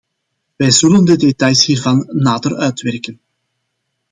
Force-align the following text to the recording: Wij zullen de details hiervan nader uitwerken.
Wij 0.55 0.71
zullen 0.71 1.05
de 1.05 1.15
details 1.15 1.65
hiervan 1.65 2.07
nader 2.11 2.57
uitwerken. 2.57 3.19